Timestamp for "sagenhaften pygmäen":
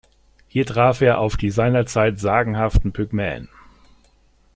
2.19-3.49